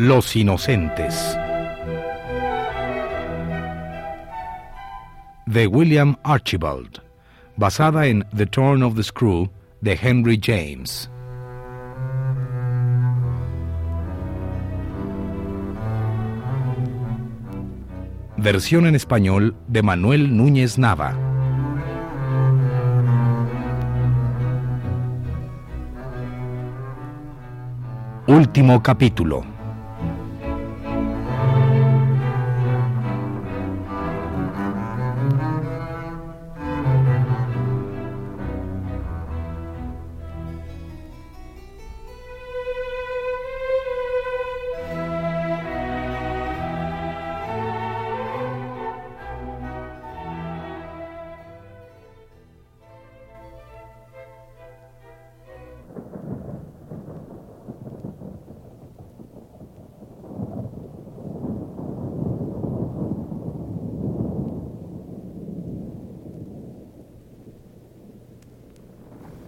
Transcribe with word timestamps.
Los 0.00 0.36
Inocentes. 0.36 1.36
De 5.46 5.66
William 5.66 6.16
Archibald, 6.22 7.02
basada 7.56 8.06
en 8.06 8.24
The 8.36 8.46
Turn 8.46 8.84
of 8.84 8.94
the 8.94 9.02
Screw 9.02 9.50
de 9.80 9.98
Henry 10.00 10.40
James. 10.40 11.10
Versión 18.36 18.86
en 18.86 18.94
español 18.94 19.56
de 19.66 19.82
Manuel 19.82 20.36
Núñez 20.36 20.78
Nava. 20.78 21.18
Último 28.28 28.80
capítulo. 28.80 29.57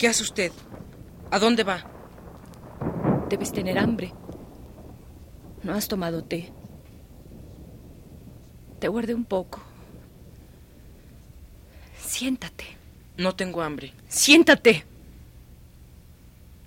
¿Qué 0.01 0.09
hace 0.09 0.23
usted? 0.23 0.51
¿A 1.31 1.39
dónde 1.39 1.63
va? 1.63 1.85
Debes 3.29 3.53
tener 3.53 3.79
hambre. 3.79 4.15
No 5.63 5.75
has 5.75 5.89
tomado 5.89 6.25
té. 6.25 6.51
Te 8.79 8.89
guardé 8.89 9.13
un 9.13 9.27
poco. 9.27 9.61
Siéntate. 12.03 12.65
No 13.19 13.37
tengo 13.37 13.61
hambre. 13.61 13.93
Siéntate. 14.09 14.87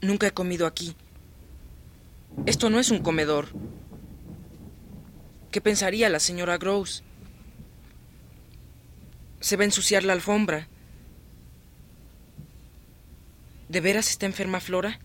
Nunca 0.04 0.28
he 0.28 0.31
comido 0.31 0.67
aquí. 0.67 0.95
Esto 2.45 2.70
no 2.70 2.80
es 2.80 2.92
un 2.92 3.00
comedor. 3.00 3.48
¿Qué 5.50 5.59
pensaría 5.59 6.08
la 6.08 6.20
señora 6.20 6.59
Gross? 6.59 7.02
Se 9.39 9.58
va 9.58 9.64
a 9.64 9.66
ensuciar 9.66 10.04
la 10.04 10.14
alfombra. 10.14 10.67
¿De 13.73 13.81
veras 13.81 14.11
está 14.11 14.27
enferma 14.27 14.59
Flora? 14.59 14.99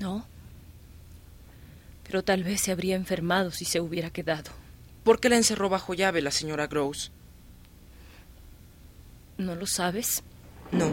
No. 0.00 0.26
Pero 2.04 2.24
tal 2.24 2.42
vez 2.42 2.62
se 2.62 2.72
habría 2.72 2.96
enfermado 2.96 3.50
si 3.50 3.66
se 3.66 3.78
hubiera 3.78 4.08
quedado. 4.08 4.52
¿Por 5.02 5.20
qué 5.20 5.28
la 5.28 5.36
encerró 5.36 5.68
bajo 5.68 5.92
llave 5.92 6.22
la 6.22 6.30
señora 6.30 6.66
Gross? 6.66 7.12
¿No 9.36 9.54
lo 9.54 9.66
sabes? 9.66 10.22
No. 10.72 10.90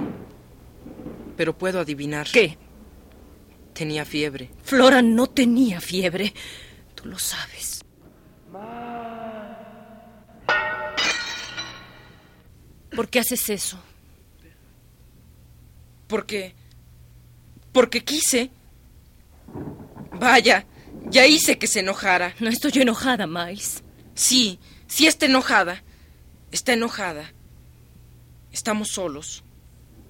Pero 1.38 1.58
puedo 1.58 1.80
adivinar. 1.80 2.28
¿Qué? 2.30 2.58
Tenía 3.72 4.04
fiebre. 4.04 4.52
Flora 4.62 5.02
no 5.02 5.28
tenía 5.28 5.80
fiebre. 5.80 6.34
Tú 6.94 7.08
lo 7.08 7.18
sabes. 7.18 7.86
¿Por 12.94 13.08
qué 13.08 13.20
haces 13.20 13.50
eso? 13.50 13.80
Porque... 16.10 16.60
Porque 17.72 18.04
quise. 18.04 18.52
Vaya, 20.14 20.66
ya 21.10 21.26
hice 21.26 21.58
que 21.58 21.68
se 21.68 21.80
enojara. 21.80 22.34
No 22.40 22.50
estoy 22.50 22.72
enojada, 22.76 23.28
Miles. 23.28 23.84
Sí, 24.14 24.60
sí 24.88 25.08
está 25.08 25.26
enojada. 25.26 25.84
Está 26.52 26.74
enojada. 26.74 27.32
Estamos 28.52 28.90
solos. 28.90 29.44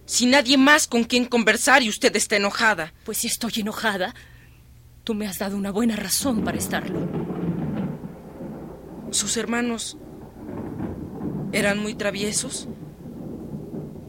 Sin 0.05 0.31
nadie 0.31 0.57
más 0.57 0.87
con 0.87 1.03
quien 1.03 1.25
conversar 1.25 1.83
y 1.83 1.89
usted 1.89 2.15
está 2.15 2.35
enojada. 2.35 2.93
Pues 3.05 3.19
si 3.19 3.27
estoy 3.27 3.53
enojada, 3.57 4.13
tú 5.03 5.13
me 5.13 5.27
has 5.27 5.37
dado 5.37 5.55
una 5.55 5.71
buena 5.71 5.95
razón 5.95 6.43
para 6.43 6.57
estarlo. 6.57 7.07
¿Sus 9.11 9.37
hermanos 9.37 9.97
eran 11.51 11.79
muy 11.79 11.93
traviesos? 11.93 12.67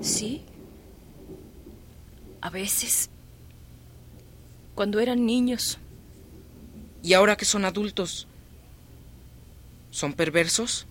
Sí. 0.00 0.44
A 2.40 2.50
veces. 2.50 3.11
Cuando 4.74 5.00
eran 5.00 5.26
niños. 5.26 5.78
¿Y 7.02 7.14
ahora 7.14 7.36
que 7.36 7.44
son 7.44 7.64
adultos? 7.64 8.26
¿Son 9.90 10.12
perversos? 10.12 10.86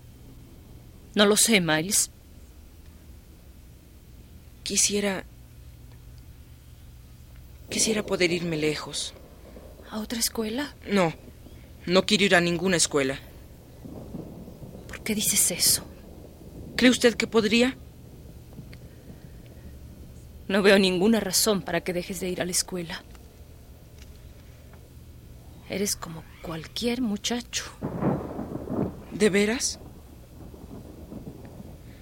No 1.15 1.25
lo 1.25 1.35
sé, 1.37 1.59
Miles. 1.61 2.11
Quisiera... 4.63 5.25
Quisiera 7.69 8.05
poder 8.05 8.31
irme 8.31 8.57
lejos. 8.57 9.13
¿A 9.89 9.99
otra 9.99 10.19
escuela? 10.19 10.75
No, 10.87 11.13
no 11.85 12.05
quiero 12.05 12.25
ir 12.25 12.35
a 12.35 12.41
ninguna 12.41 12.77
escuela. 12.77 13.19
¿Por 14.87 15.01
qué 15.03 15.15
dices 15.15 15.51
eso? 15.51 15.83
¿Cree 16.75 16.91
usted 16.91 17.15
que 17.15 17.27
podría? 17.27 17.77
No 20.47 20.61
veo 20.61 20.77
ninguna 20.77 21.19
razón 21.19 21.61
para 21.61 21.81
que 21.81 21.93
dejes 21.93 22.19
de 22.19 22.29
ir 22.29 22.41
a 22.41 22.45
la 22.45 22.51
escuela. 22.51 23.03
Eres 25.71 25.95
como 25.95 26.25
cualquier 26.41 27.01
muchacho. 27.01 27.63
¿De 29.13 29.29
veras? 29.29 29.79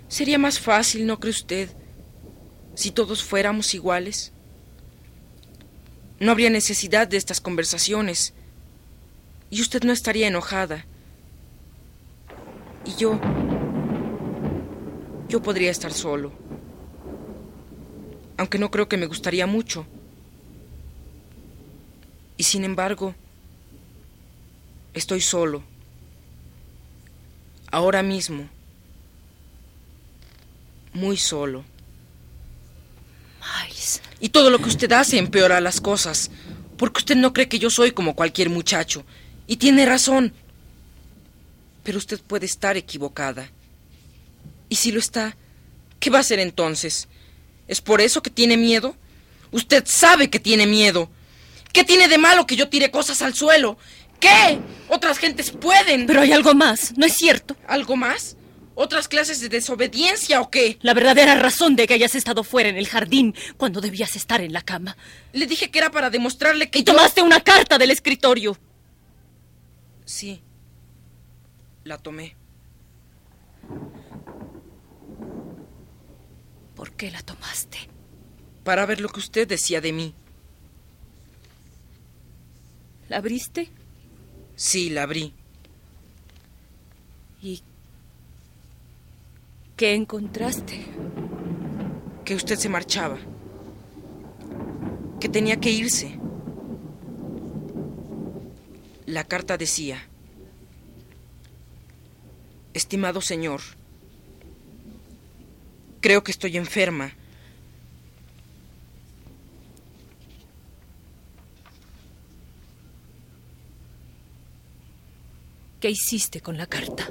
Sería 0.07 0.39
más 0.39 0.59
fácil, 0.59 1.05
¿no 1.05 1.19
cree 1.19 1.29
usted? 1.29 1.69
Si 2.73 2.89
todos 2.89 3.23
fuéramos 3.23 3.75
iguales. 3.75 4.33
No 6.19 6.31
habría 6.31 6.49
necesidad 6.49 7.07
de 7.07 7.17
estas 7.17 7.41
conversaciones. 7.41 8.33
Y 9.51 9.61
usted 9.61 9.83
no 9.83 9.93
estaría 9.93 10.27
enojada. 10.27 10.87
Y 12.85 12.95
yo... 12.95 13.21
Yo 15.27 15.43
podría 15.43 15.69
estar 15.69 15.93
solo. 15.93 16.31
Aunque 18.35 18.57
no 18.57 18.71
creo 18.71 18.89
que 18.89 18.97
me 18.97 19.05
gustaría 19.05 19.45
mucho. 19.45 19.85
Y 22.35 22.43
sin 22.43 22.63
embargo, 22.63 23.13
estoy 24.99 25.21
solo. 25.21 25.63
Ahora 27.71 28.03
mismo. 28.03 28.47
Muy 30.93 31.17
solo. 31.17 31.63
Miles. 33.39 34.01
Y 34.19 34.29
todo 34.29 34.49
lo 34.49 34.59
que 34.59 34.69
usted 34.69 34.91
hace 34.91 35.17
empeora 35.17 35.61
las 35.61 35.81
cosas, 35.81 36.29
porque 36.77 36.99
usted 36.99 37.15
no 37.15 37.33
cree 37.33 37.47
que 37.47 37.59
yo 37.59 37.69
soy 37.69 37.91
como 37.91 38.15
cualquier 38.15 38.49
muchacho. 38.49 39.03
Y 39.47 39.57
tiene 39.57 39.85
razón. 39.85 40.33
Pero 41.83 41.97
usted 41.97 42.19
puede 42.21 42.45
estar 42.45 42.77
equivocada. 42.77 43.49
Y 44.67 44.75
si 44.75 44.91
lo 44.91 44.99
está, 44.99 45.35
¿qué 45.99 46.09
va 46.09 46.19
a 46.19 46.21
hacer 46.21 46.39
entonces? 46.39 47.07
¿Es 47.67 47.81
por 47.81 48.01
eso 48.01 48.21
que 48.21 48.29
tiene 48.29 48.57
miedo? 48.57 48.95
Usted 49.51 49.83
sabe 49.87 50.29
que 50.29 50.39
tiene 50.39 50.67
miedo. 50.67 51.09
¿Qué 51.73 51.83
tiene 51.83 52.07
de 52.07 52.17
malo 52.17 52.47
que 52.47 52.55
yo 52.55 52.69
tire 52.69 52.91
cosas 52.91 53.21
al 53.21 53.33
suelo? 53.33 53.77
¿Qué? 54.19 54.59
Otras 54.89 55.17
gentes 55.17 55.51
pueden. 55.51 56.05
Pero 56.07 56.21
hay 56.21 56.31
algo 56.33 56.53
más, 56.53 56.93
¿no 56.97 57.05
es 57.05 57.13
cierto? 57.13 57.55
¿Algo 57.67 57.95
más? 57.95 58.35
¿Otras 58.75 59.07
clases 59.07 59.41
de 59.41 59.49
desobediencia 59.49 60.39
o 60.41 60.49
qué? 60.49 60.77
La 60.81 60.93
verdadera 60.93 61.35
razón 61.35 61.75
de 61.75 61.85
que 61.85 61.93
hayas 61.95 62.15
estado 62.15 62.43
fuera 62.43 62.69
en 62.69 62.77
el 62.77 62.87
jardín 62.87 63.35
cuando 63.57 63.81
debías 63.81 64.15
estar 64.15 64.39
en 64.41 64.53
la 64.53 64.61
cama. 64.61 64.95
Le 65.33 65.47
dije 65.47 65.69
que 65.69 65.79
era 65.79 65.91
para 65.91 66.09
demostrarle 66.09 66.69
que 66.69 66.79
Y 66.79 66.83
yo- 66.83 66.93
tomaste 66.93 67.21
una 67.21 67.41
carta 67.41 67.77
del 67.77 67.91
escritorio. 67.91 68.57
Sí. 70.05 70.41
La 71.83 71.97
tomé. 71.97 72.35
¿Por 76.75 76.91
qué 76.93 77.11
la 77.11 77.21
tomaste? 77.21 77.77
Para 78.63 78.85
ver 78.85 79.01
lo 79.01 79.09
que 79.09 79.19
usted 79.19 79.47
decía 79.47 79.81
de 79.81 79.91
mí. 79.91 80.13
¿La 83.09 83.17
abriste? 83.17 83.69
Sí, 84.59 84.89
la 84.89 85.03
abrí. 85.03 85.31
¿Y 87.41 87.63
qué 89.77 89.95
encontraste? 89.95 90.85
Que 92.25 92.35
usted 92.35 92.57
se 92.57 92.67
marchaba. 92.67 93.17
Que 95.21 95.29
tenía 95.29 95.61
que 95.61 95.71
irse. 95.71 96.19
La 99.05 99.23
carta 99.23 99.55
decía, 99.55 100.05
Estimado 102.73 103.21
señor, 103.21 103.61
creo 106.01 106.21
que 106.25 106.31
estoy 106.33 106.57
enferma. 106.57 107.13
¿Qué 115.79 115.89
hiciste 115.89 116.41
con 116.41 116.57
la 116.57 116.65
carta? 116.65 117.09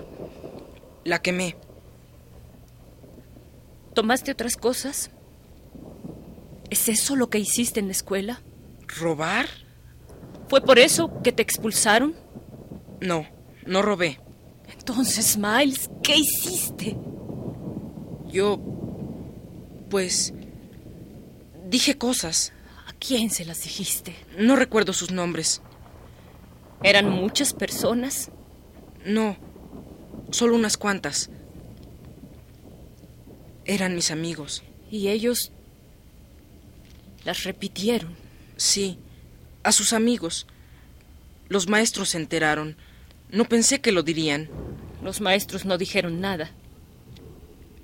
La 1.05 1.20
quemé. 1.23 1.56
¿Tomaste 3.94 4.31
otras 4.31 4.56
cosas? 4.56 5.11
¿Es 6.69 6.88
eso 6.88 7.17
lo 7.17 7.31
que 7.31 7.38
hiciste 7.38 7.81
en 7.81 7.87
la 7.87 7.93
escuela? 7.93 8.43
¿Robar? 9.00 9.47
¿Fue 10.49 10.61
por 10.61 10.79
eso 10.79 11.23
que 11.23 11.32
te 11.32 11.43
expulsaron? 11.43 12.15
No, 13.00 13.26
no 13.67 13.81
robé. 13.81 14.20
Entonces, 14.71 15.38
Miles, 15.38 15.88
¿qué 16.03 16.17
hiciste? 16.17 16.97
Yo... 18.26 18.59
pues... 19.88 20.35
dije 21.67 21.97
cosas. 21.97 22.53
¿A 22.87 22.93
quién 22.93 23.31
se 23.31 23.47
las 23.47 23.62
dijiste? 23.62 24.14
No 24.38 24.56
recuerdo 24.56 24.93
sus 24.93 25.11
nombres. 25.11 25.62
¿Eran 26.82 27.09
muchas 27.09 27.55
personas? 27.55 28.31
No, 29.05 29.37
solo 30.31 30.55
unas 30.55 30.77
cuantas. 30.77 31.31
Eran 33.65 33.95
mis 33.95 34.11
amigos. 34.11 34.62
¿Y 34.91 35.09
ellos 35.09 35.53
las 37.25 37.45
repitieron? 37.45 38.17
Sí, 38.56 38.99
a 39.62 39.73
sus 39.73 39.93
amigos. 39.93 40.47
Los 41.49 41.69
maestros 41.69 42.11
se 42.11 42.19
enteraron. 42.19 42.77
No 43.31 43.45
pensé 43.45 43.81
que 43.81 43.93
lo 43.93 44.03
dirían. 44.03 44.49
Los 45.03 45.21
maestros 45.21 45.65
no 45.65 45.79
dijeron 45.79 46.21
nada. 46.21 46.50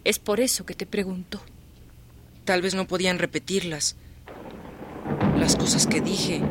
Es 0.04 0.18
por 0.18 0.40
eso 0.40 0.66
que 0.66 0.74
te 0.74 0.86
pregunto. 0.86 1.40
Tal 2.44 2.60
vez 2.60 2.74
no 2.74 2.86
podían 2.86 3.18
repetirlas. 3.18 3.96
Las 5.38 5.56
cosas 5.56 5.86
que 5.86 6.00
dije. 6.00 6.42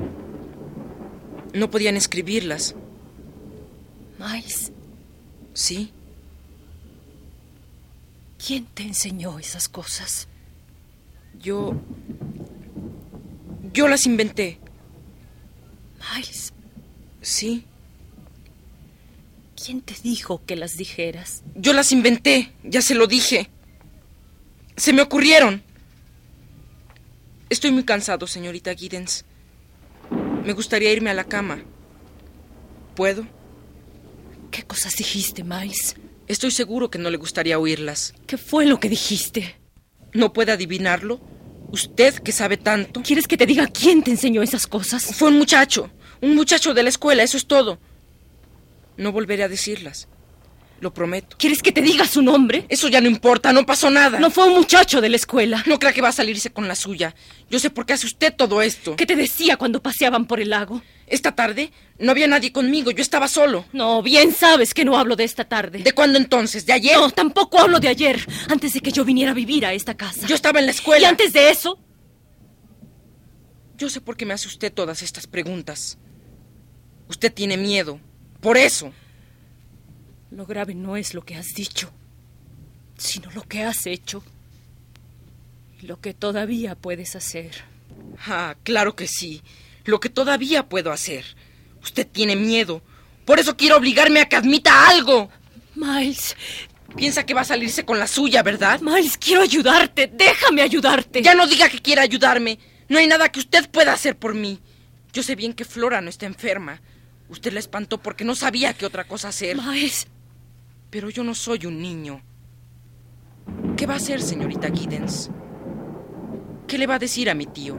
No 1.54 1.70
podían 1.70 1.98
escribirlas. 1.98 2.76
Miles, 4.24 4.72
¿Sí? 5.54 5.92
¿quién 8.46 8.66
te 8.66 8.84
enseñó 8.84 9.40
esas 9.40 9.70
cosas? 9.70 10.28
Yo... 11.40 11.76
Yo 13.74 13.88
las 13.88 14.06
inventé. 14.06 14.60
Miles, 16.14 16.54
¿Sí? 17.22 17.66
¿quién 19.62 19.82
te 19.82 19.96
dijo 20.04 20.42
que 20.46 20.56
las 20.56 20.78
dijeras? 20.78 21.44
Yo 21.56 21.74
las 21.74 21.92
inventé, 21.92 22.52
ya 22.64 22.82
se 22.82 22.96
lo 22.96 23.08
dije. 23.08 23.50
Se 24.76 24.92
me 24.94 25.02
ocurrieron. 25.02 25.64
Estoy 27.50 27.72
muy 27.72 27.84
cansado, 27.84 28.28
señorita 28.28 28.74
Giddens. 28.74 29.26
Me 30.44 30.54
gustaría 30.54 30.92
irme 30.92 31.12
a 31.12 31.14
la 31.14 31.24
cama. 31.24 31.64
¿Puedo? 32.96 33.26
¿Qué 34.54 34.62
cosas 34.62 34.94
dijiste, 34.96 35.44
Miles? 35.44 35.96
Estoy 36.28 36.52
seguro 36.52 36.92
que 36.92 37.00
no 37.00 37.10
le 37.10 37.18
gustaría 37.18 37.58
oírlas. 37.58 38.14
¿Qué 38.28 38.38
fue 38.38 38.68
lo 38.68 38.80
que 38.80 38.88
dijiste? 38.88 39.60
¿No 40.14 40.32
puede 40.32 40.52
adivinarlo? 40.52 41.20
¿Usted 41.72 42.20
que 42.20 42.32
sabe 42.32 42.58
tanto? 42.58 43.02
¿Quieres 43.02 43.28
que 43.28 43.36
te 43.36 43.48
diga 43.48 43.66
quién 43.66 44.04
te 44.04 44.12
enseñó 44.12 44.44
esas 44.44 44.68
cosas? 44.68 45.16
Fue 45.16 45.30
un 45.30 45.40
muchacho, 45.40 45.90
un 46.22 46.36
muchacho 46.36 46.76
de 46.76 46.84
la 46.84 46.90
escuela, 46.90 47.24
eso 47.24 47.36
es 47.36 47.48
todo. 47.48 47.80
No 48.96 49.12
volveré 49.12 49.42
a 49.42 49.50
decirlas. 49.50 50.08
Lo 50.84 50.94
prometo. 50.94 51.38
¿Quieres 51.40 51.62
que 51.64 51.72
te 51.72 51.82
diga 51.82 52.06
su 52.06 52.22
nombre? 52.22 52.66
Eso 52.68 52.90
ya 52.90 53.00
no 53.00 53.08
importa, 53.08 53.54
no 53.54 53.66
pasó 53.66 53.90
nada. 53.90 54.20
No 54.20 54.30
fue 54.30 54.48
un 54.48 54.54
muchacho 54.56 55.00
de 55.00 55.08
la 55.08 55.16
escuela. 55.16 55.64
No 55.66 55.80
crea 55.80 55.94
que 55.94 56.02
va 56.02 56.10
a 56.10 56.12
salirse 56.12 56.52
con 56.52 56.68
la 56.68 56.76
suya. 56.76 57.16
Yo 57.50 57.58
sé 57.58 57.70
por 57.70 57.86
qué 57.86 57.94
hace 57.94 58.06
usted 58.06 58.34
todo 58.36 58.62
esto. 58.62 58.98
¿Qué 58.98 59.06
te 59.06 59.16
decía 59.16 59.56
cuando 59.56 59.82
paseaban 59.82 60.26
por 60.28 60.42
el 60.42 60.50
lago? 60.50 60.82
Esta 61.08 61.32
tarde 61.34 61.72
no 62.00 62.12
había 62.12 62.28
nadie 62.28 62.52
conmigo, 62.52 62.92
yo 62.92 63.02
estaba 63.02 63.30
solo. 63.30 63.64
No, 63.72 64.02
bien 64.04 64.34
sabes 64.34 64.74
que 64.74 64.84
no 64.84 64.98
hablo 64.98 65.16
de 65.16 65.24
esta 65.24 65.46
tarde. 65.46 65.80
¿De 65.80 65.94
cuándo 65.94 66.20
entonces? 66.20 66.66
¿De 66.66 66.74
ayer? 66.74 66.98
No, 66.98 67.10
tampoco 67.12 67.60
hablo 67.60 67.80
de 67.80 67.88
ayer, 67.88 68.20
antes 68.50 68.74
de 68.74 68.82
que 68.82 68.92
yo 68.92 69.06
viniera 69.06 69.32
a 69.32 69.36
vivir 69.36 69.66
a 69.66 69.72
esta 69.72 69.96
casa. 69.96 70.28
Yo 70.28 70.36
estaba 70.36 70.60
en 70.60 70.66
la 70.66 70.74
Y 70.74 70.76
escuela. 70.76 71.08
antes 71.08 71.32
de 71.32 71.50
eso, 71.50 71.80
Yo 73.78 73.90
sé 73.90 74.02
por 74.02 74.18
qué 74.18 74.26
me 74.26 74.34
hace 74.34 74.48
usted 74.50 74.72
todas 74.74 75.02
estas 75.02 75.28
preguntas. 75.28 75.98
Usted 77.08 77.34
tiene 77.34 77.56
miedo. 77.58 78.00
Por 78.42 78.58
eso. 78.58 78.92
Lo 80.36 80.46
grave 80.46 80.74
no 80.74 80.98
es 80.98 81.14
lo 81.14 81.24
que 81.24 81.36
has 81.36 81.54
dicho, 81.56 81.92
sino 82.98 83.30
lo 83.32 83.44
que 83.44 83.64
has 83.64 83.86
hecho 83.86 84.24
y 85.80 85.86
lo 85.86 86.00
que 86.00 86.14
todavía 86.14 86.76
puedes 86.76 87.16
hacer. 87.16 87.52
Ah, 88.26 88.56
claro 88.64 88.96
que 88.96 89.08
sí. 89.08 89.42
Lo 89.86 90.00
que 90.00 90.10
todavía 90.10 90.68
puedo 90.70 90.92
hacer. 90.92 91.26
Usted 91.84 92.08
tiene 92.08 92.36
miedo. 92.36 92.82
Por 93.26 93.40
eso 93.40 93.56
quiere 93.56 93.76
obligarme 93.76 94.22
a 94.22 94.30
que 94.30 94.36
admita 94.36 94.88
algo. 94.88 95.30
Miles, 95.76 96.36
Piensa 96.96 97.26
que 97.26 97.34
va 97.34 97.42
a 97.42 97.46
salirse 97.46 97.86
con 97.86 97.98
la 97.98 98.08
suya, 98.08 98.44
¿verdad? 98.44 98.80
Miles, 98.82 99.18
quiero 99.18 99.42
ayudarte. 99.42 100.12
Déjame 100.14 100.62
ayudarte. 100.62 101.22
Ya 101.22 101.34
no 101.34 101.48
diga 101.48 101.70
que 101.70 101.82
quiere 101.82 102.02
ayudarme. 102.02 102.60
No 102.88 103.00
hay 103.00 103.08
nada 103.08 103.30
que 103.30 103.40
usted 103.40 103.70
pueda 103.70 103.94
hacer 103.94 104.16
por 104.16 104.36
mí. 104.36 104.60
Yo 105.12 105.24
sé 105.24 105.36
bien 105.36 105.54
que 105.54 105.66
Flora 105.66 106.02
no 106.02 106.10
está 106.10 106.26
enferma. 106.26 106.82
Usted 107.30 107.52
la 107.52 107.60
espantó 107.60 107.98
porque 107.98 108.24
no 108.24 108.36
sabía 108.36 108.74
qué 108.74 108.86
otra 108.86 109.06
cosa 109.06 109.30
hacer. 109.30 109.58
Miles, 109.58 110.08
Pero 110.94 111.10
yo 111.10 111.24
no 111.24 111.34
soy 111.34 111.66
un 111.66 111.82
niño. 111.82 112.22
¿Qué 113.76 113.88
va 113.88 113.96
a 113.96 113.98
hacer, 113.98 114.22
señorita 114.22 114.70
Giddens? 114.70 115.32
¿Qué 116.68 116.78
le 116.78 116.86
va 116.86 116.96
a 116.96 117.00
decir 117.00 117.32
a 117.32 117.34
mi 117.34 117.48
tío? 117.48 117.76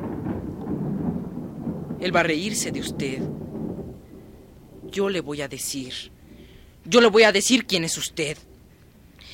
Él 2.01 2.15
va 2.15 2.21
a 2.21 2.25
reírse 2.25 2.73
de 2.73 2.81
usted. 2.81 3.23
Yo 4.91 5.09
le 5.09 5.21
voy 5.21 5.43
a 5.43 5.47
decir. 5.47 6.11
Yo 6.85 7.01
le 7.01 7.07
voy 7.07 7.23
a 7.23 7.31
decir 7.31 7.67
quién 7.67 7.85
es 7.85 7.97
usted. 7.97 8.37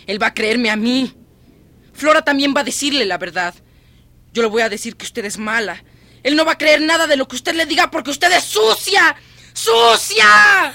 Él 0.06 0.22
va 0.22 0.26
a 0.26 0.34
creerme 0.34 0.68
a 0.68 0.76
mí. 0.76 1.14
Flora 1.94 2.20
también 2.20 2.52
va 2.54 2.60
a 2.60 2.64
decirle 2.64 3.06
la 3.06 3.16
verdad. 3.16 3.54
Yo 4.34 4.42
le 4.42 4.48
voy 4.50 4.60
a 4.60 4.68
decir 4.68 4.94
que 4.94 5.06
usted 5.06 5.24
es 5.24 5.38
mala. 5.38 5.82
Él 6.22 6.36
no 6.36 6.44
va 6.44 6.52
a 6.52 6.58
creer 6.58 6.82
nada 6.82 7.06
de 7.06 7.16
lo 7.16 7.26
que 7.26 7.36
usted 7.36 7.54
le 7.54 7.64
diga 7.64 7.90
porque 7.90 8.10
usted 8.10 8.30
es 8.30 8.44
sucia. 8.44 9.16
¡Sucia! 9.54 10.74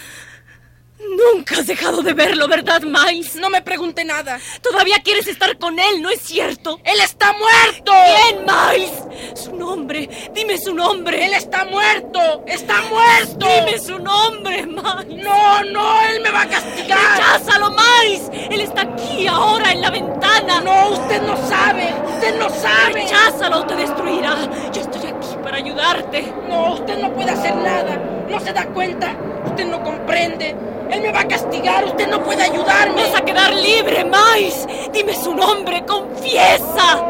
Nunca 0.99 1.59
has 1.59 1.67
dejado 1.67 2.01
de 2.01 2.13
verlo, 2.13 2.47
¿verdad, 2.47 2.81
Miles? 2.81 3.35
No 3.35 3.49
me 3.49 3.61
pregunte 3.61 4.03
nada. 4.03 4.39
Todavía 4.61 4.97
quieres 5.03 5.27
estar 5.27 5.57
con 5.57 5.77
él, 5.79 6.01
¿no 6.01 6.09
es 6.09 6.21
cierto? 6.21 6.79
¡Él 6.83 6.99
está 7.01 7.33
muerto! 7.33 7.91
¿Quién, 7.91 8.45
Miles? 8.45 9.39
Su 9.39 9.55
nombre. 9.55 10.09
Dime 10.33 10.57
su 10.57 10.73
nombre. 10.73 11.25
¡Él 11.25 11.33
está 11.33 11.65
muerto! 11.65 12.43
¡Está 12.47 12.81
muerto! 12.83 13.45
Dime 13.45 13.79
su 13.79 13.99
nombre, 13.99 14.65
Miles. 14.65 15.23
¡No, 15.23 15.63
no! 15.63 16.01
¡Él 16.09 16.21
me 16.21 16.31
va 16.31 16.41
a 16.41 16.49
castigar! 16.49 17.17
¡Recházalo, 17.17 17.71
Miles! 17.71 18.29
Él 18.51 18.61
está 18.61 18.81
aquí, 18.81 19.27
ahora, 19.27 19.71
en 19.71 19.81
la 19.81 19.89
ventana. 19.89 20.61
¡No! 20.61 20.89
¡Usted 20.89 21.21
no 21.21 21.37
sabe! 21.47 21.93
¡Usted 22.13 22.39
no 22.39 22.49
sabe! 22.49 22.93
¡Recházalo 22.93 23.59
o 23.59 23.65
te 23.65 23.75
destruirá! 23.75 24.35
Yo 24.71 24.81
estoy 24.81 25.09
aquí 25.09 25.27
para 25.43 25.57
ayudarte. 25.57 26.33
¡No! 26.47 26.73
¡Usted 26.73 26.97
no 26.99 27.13
puede 27.13 27.31
hacer 27.31 27.55
nada! 27.55 27.95
¿No 28.29 28.39
se 28.39 28.53
da 28.53 28.65
cuenta? 28.67 29.15
¡Usted 29.45 29.65
no 29.65 29.83
comprende! 29.83 30.55
¡Él 30.89 31.01
me 31.01 31.11
va 31.11 31.21
a 31.21 31.27
castigar! 31.27 31.83
¡Usted 31.85 32.07
no 32.07 32.23
puede 32.23 32.43
ayudarme! 32.43 33.03
¡Vas 33.03 33.15
a 33.15 33.25
quedar 33.25 33.53
libre, 33.53 34.05
Miles! 34.05 34.67
Dime 34.93 35.13
su 35.15 35.33
nombre, 35.35 35.83
confiesa. 35.85 37.03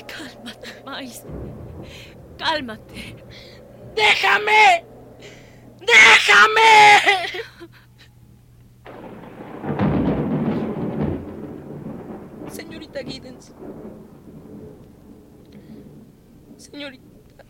Cálmate, 0.06 0.82
Miles. 0.86 1.24
Cálmate. 2.38 3.16
¡Déjame! 3.94 4.84
¡Déjame! 5.80 7.00
Señorita 12.48 13.00
Giddens. 13.02 13.52
Señorita. 16.74 17.44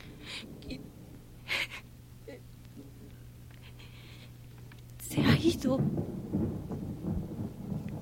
Se 4.98 5.20
ha 5.22 5.34
ido. 5.38 5.80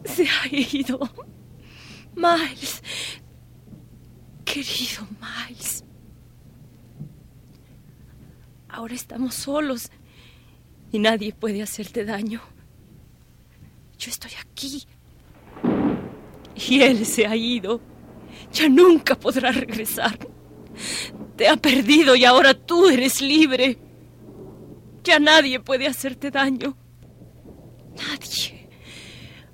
Se 0.05 0.27
ha 0.29 0.49
ido. 0.51 0.99
Miles. 2.17 2.83
Querido 4.45 5.07
Miles. 5.21 5.85
Ahora 8.69 8.95
estamos 8.95 9.37
solos 9.37 9.93
y 10.91 10.99
nadie 10.99 11.33
puede 11.33 11.63
hacerte 11.63 12.05
daño. 12.05 12.41
Yo 13.97 14.11
estoy 14.11 14.33
aquí. 14.41 14.89
Y 16.69 16.81
él 16.81 17.07
se 17.07 17.29
ha 17.29 17.37
ido. 17.37 17.81
Ya 18.53 18.69
nunca 18.69 19.15
podrá 19.15 19.53
regresar. 19.53 20.32
Te 21.37 21.49
ha 21.49 21.57
perdido 21.57 22.15
y 22.15 22.25
ahora 22.25 22.55
tú 22.55 22.89
eres 22.89 23.21
libre. 23.21 23.79
Ya 25.05 25.19
nadie 25.19 25.59
puede 25.61 25.87
hacerte 25.87 26.31
daño. 26.31 26.77
Nadie. 27.97 28.69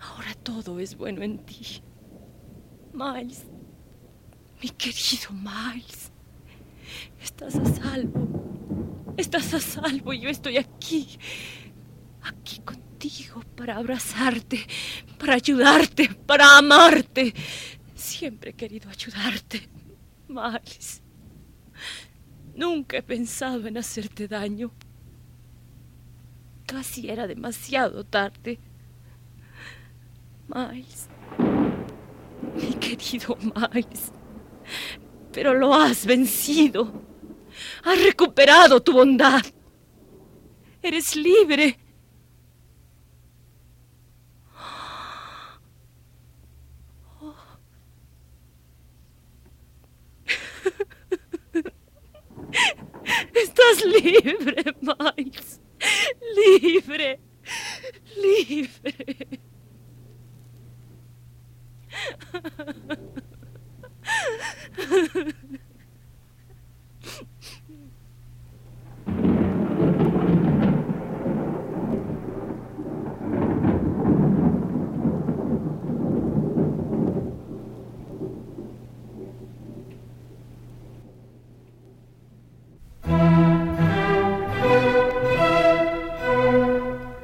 Ahora 0.01 0.35
todo 0.43 0.79
es 0.81 0.97
bueno 0.97 1.23
en 1.23 1.39
ti. 1.39 1.83
Miles, 2.93 3.47
mi 4.61 4.71
querido 4.71 5.31
Miles, 5.33 6.11
estás 7.21 7.55
a 7.57 7.65
salvo. 7.65 9.15
Estás 9.17 9.55
a 9.55 9.61
salvo 9.61 10.13
y 10.13 10.21
yo 10.21 10.29
estoy 10.29 10.57
aquí. 10.57 11.19
Aquí 12.23 12.59
contigo 12.61 13.43
para 13.57 13.77
abrazarte, 13.77 14.67
para 15.19 15.35
ayudarte, 15.35 16.09
para 16.27 16.59
amarte. 16.59 17.35
Siempre 17.95 18.51
he 18.51 18.55
querido 18.55 18.91
ayudarte, 18.91 19.69
Miles. 20.29 21.03
Nunca 22.59 22.97
he 22.97 23.03
pensado 23.03 23.69
en 23.69 23.79
hacerte 23.79 24.27
daño. 24.27 24.73
Casi 26.67 27.09
era 27.09 27.29
demasiado 27.29 28.03
tarde. 28.03 28.59
Miles. 30.49 31.09
Mi 32.57 32.75
querido 32.75 33.39
Miles. 33.41 34.11
Pero 35.33 35.55
lo 35.55 35.73
has 35.73 36.05
vencido. 36.05 37.05
Has 37.85 38.03
recuperado 38.03 38.83
tu 38.83 38.93
bondad. 38.93 39.43
Eres 40.83 41.15
libre. 41.15 41.79
Estás 53.59 53.85
libre, 53.85 54.55
Miles. 54.81 55.48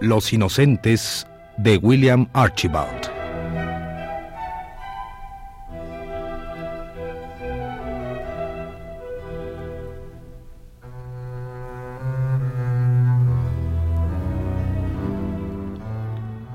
Los 0.05 0.35
Inocentes 0.35 1.27
de 1.57 1.79
William 1.79 2.29
Archibald. 2.35 3.11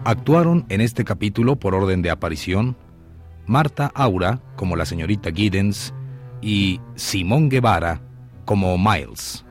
Actuaron 0.04 0.66
en 0.70 0.82
este 0.82 1.04
capítulo 1.04 1.56
por 1.56 1.74
orden 1.74 2.04
de 2.04 2.12
aparición 2.12 2.76
Marta 3.48 3.92
Aura 3.96 4.42
como 4.58 4.76
la 4.76 4.86
señorita 4.86 5.32
Giddens 5.32 5.92
y 6.40 6.80
Simón 6.94 7.50
Guevara 7.50 8.00
como 8.46 8.78
Miles. 8.78 9.44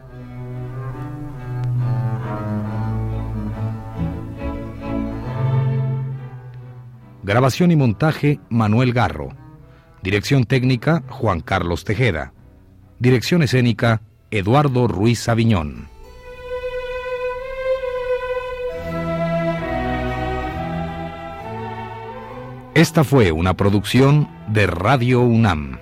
Grabación 7.28 7.70
y 7.70 7.76
montaje 7.76 8.40
Manuel 8.48 8.94
Garro. 8.94 9.28
Dirección 10.02 10.44
técnica 10.44 11.02
Juan 11.10 11.42
Carlos 11.42 11.84
Tejeda. 11.84 12.32
Dirección 13.00 13.42
escénica 13.42 14.00
Eduardo 14.30 14.88
Ruiz 14.88 15.28
Aviñón. 15.28 15.88
Esta 22.72 23.04
fue 23.04 23.30
una 23.30 23.52
producción 23.52 24.30
de 24.48 24.66
Radio 24.66 25.20
UNAM. 25.20 25.80